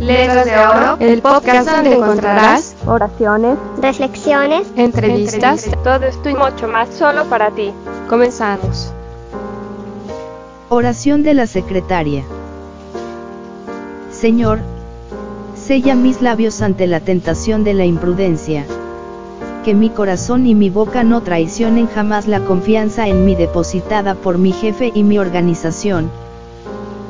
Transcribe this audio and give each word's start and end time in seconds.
Letras 0.00 0.46
de 0.46 0.56
Oro, 0.56 0.96
el 0.98 1.20
podcast 1.20 1.68
donde 1.68 1.92
encontrarás 1.92 2.74
oraciones, 2.86 3.58
reflexiones, 3.82 4.66
entrevistas, 4.74 5.68
todo 5.84 6.06
esto 6.06 6.30
y 6.30 6.34
mucho 6.34 6.68
más 6.68 6.88
solo 6.88 7.26
para 7.26 7.50
ti. 7.50 7.70
Comenzamos. 8.08 8.94
Oración 10.70 11.22
de 11.22 11.34
la 11.34 11.46
secretaria. 11.46 12.24
Señor, 14.10 14.60
sella 15.54 15.94
mis 15.94 16.22
labios 16.22 16.62
ante 16.62 16.86
la 16.86 17.00
tentación 17.00 17.62
de 17.62 17.74
la 17.74 17.84
imprudencia. 17.84 18.64
Que 19.66 19.74
mi 19.74 19.90
corazón 19.90 20.46
y 20.46 20.54
mi 20.54 20.70
boca 20.70 21.04
no 21.04 21.20
traicionen 21.20 21.88
jamás 21.88 22.26
la 22.26 22.40
confianza 22.40 23.06
en 23.06 23.26
mí 23.26 23.34
depositada 23.34 24.14
por 24.14 24.38
mi 24.38 24.52
jefe 24.52 24.92
y 24.94 25.02
mi 25.02 25.18
organización. 25.18 26.10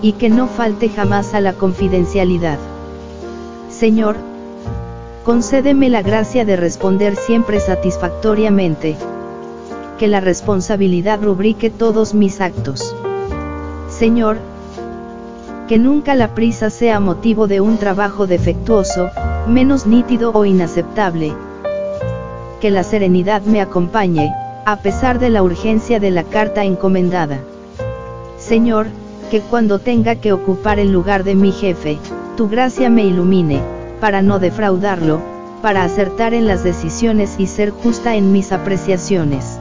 Y 0.03 0.15
que 0.15 0.29
no 0.29 0.49
falte 0.49 0.89
jamás 0.89 1.35
a 1.35 1.41
la 1.41 1.53
confidencialidad. 1.53 2.59
Señor, 3.81 4.17
concédeme 5.25 5.89
la 5.89 6.02
gracia 6.02 6.45
de 6.45 6.55
responder 6.55 7.16
siempre 7.16 7.61
satisfactoriamente. 7.61 8.95
Que 9.98 10.06
la 10.06 10.20
responsabilidad 10.20 11.23
rubrique 11.23 11.70
todos 11.70 12.12
mis 12.12 12.43
actos. 12.43 12.95
Señor, 13.89 14.37
que 15.66 15.79
nunca 15.79 16.15
la 16.15 16.34
prisa 16.34 16.69
sea 16.69 17.01
motivo 17.01 17.47
de 17.47 17.62
un 17.62 17.79
trabajo 17.79 18.27
defectuoso, 18.27 19.09
menos 19.48 19.87
nítido 19.87 20.33
o 20.34 20.45
inaceptable. 20.45 21.33
Que 22.61 22.70
la 22.70 22.83
serenidad 22.83 23.41
me 23.45 23.62
acompañe, 23.62 24.31
a 24.67 24.77
pesar 24.77 25.19
de 25.19 25.31
la 25.31 25.42
urgencia 25.42 25.98
de 25.98 26.11
la 26.11 26.25
carta 26.25 26.65
encomendada. 26.65 27.39
Señor, 28.37 28.89
que 29.31 29.41
cuando 29.41 29.78
tenga 29.78 30.17
que 30.17 30.34
ocupar 30.34 30.78
el 30.78 30.92
lugar 30.92 31.25
de 31.25 31.34
mi 31.34 31.51
jefe, 31.51 31.98
tu 32.41 32.49
gracia 32.49 32.89
me 32.89 33.05
ilumine, 33.05 33.61
para 34.01 34.23
no 34.23 34.39
defraudarlo, 34.39 35.21
para 35.61 35.85
acertar 35.85 36.33
en 36.33 36.47
las 36.47 36.65
decisiones 36.65 37.34
y 37.37 37.47
ser 37.47 37.69
justa 37.69 38.17
en 38.17 38.33
mis 38.33 38.51
apreciaciones. 38.51 39.59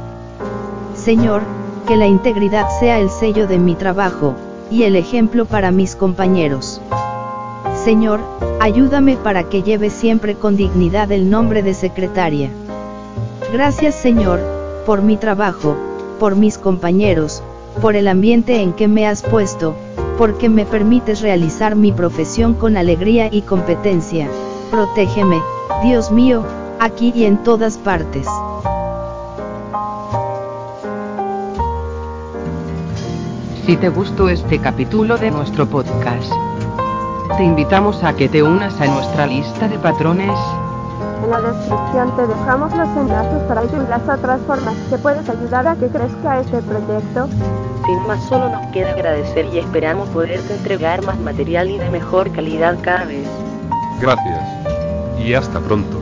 Señor, 0.95 1.41
que 1.85 1.97
la 1.97 2.07
integridad 2.07 2.69
sea 2.79 2.99
el 2.99 3.09
sello 3.09 3.47
de 3.47 3.59
mi 3.59 3.75
trabajo, 3.75 4.33
y 4.71 4.83
el 4.83 4.95
ejemplo 4.95 5.43
para 5.43 5.71
mis 5.71 5.97
compañeros. 5.97 6.79
Señor, 7.83 8.21
ayúdame 8.61 9.17
para 9.17 9.43
que 9.43 9.61
lleve 9.61 9.89
siempre 9.89 10.35
con 10.35 10.55
dignidad 10.55 11.11
el 11.11 11.29
nombre 11.29 11.63
de 11.63 11.73
secretaria. 11.73 12.49
Gracias 13.51 13.93
Señor, 13.95 14.39
por 14.85 15.01
mi 15.01 15.17
trabajo, 15.17 15.75
por 16.17 16.37
mis 16.37 16.57
compañeros, 16.57 17.43
por 17.81 17.97
el 17.97 18.07
ambiente 18.07 18.61
en 18.61 18.71
que 18.71 18.87
me 18.87 19.05
has 19.05 19.21
puesto, 19.21 19.75
porque 20.19 20.49
me 20.49 20.65
permites 20.65 21.21
realizar 21.21 21.77
mi 21.77 21.93
profesión 21.93 22.53
con 22.53 22.75
alegría 22.75 23.29
y 23.31 23.41
competencia. 23.41 24.27
Protégeme, 24.69 25.39
Dios 25.81 26.11
mío, 26.11 26.43
aquí 26.77 27.13
y 27.15 27.23
en 27.23 27.41
todas 27.41 27.77
partes. 27.77 28.27
Si 33.65 33.77
te 33.77 33.87
gustó 33.87 34.27
este 34.27 34.59
capítulo 34.59 35.17
de 35.17 35.31
nuestro 35.31 35.65
podcast, 35.65 36.33
te 37.37 37.43
invitamos 37.45 38.03
a 38.03 38.13
que 38.13 38.27
te 38.27 38.43
unas 38.43 38.77
a 38.81 38.87
nuestra 38.87 39.25
lista 39.25 39.69
de 39.69 39.79
patrones. 39.79 40.37
En 41.23 41.29
la 41.31 41.39
descripción 41.39 42.13
te 42.17 42.27
dejamos 42.27 42.75
los 42.75 42.89
enlaces 42.97 43.43
para 43.43 43.63
las 43.63 44.19
otras 44.19 44.41
formas 44.41 44.75
que 44.89 44.97
puedes 44.97 45.29
ayudar 45.29 45.65
a 45.65 45.75
que 45.77 45.87
crezca 45.87 46.41
este 46.41 46.61
proyecto. 46.63 47.29
Más 48.07 48.23
solo 48.27 48.49
nos 48.49 48.65
queda 48.67 48.91
agradecer 48.91 49.45
y 49.53 49.59
esperamos 49.59 50.09
poderte 50.09 50.55
entregar 50.55 51.03
más 51.03 51.19
material 51.19 51.69
y 51.69 51.77
de 51.77 51.89
mejor 51.89 52.31
calidad 52.31 52.77
cada 52.81 53.05
vez. 53.05 53.27
Gracias. 54.01 54.43
Y 55.19 55.33
hasta 55.33 55.59
pronto. 55.59 56.01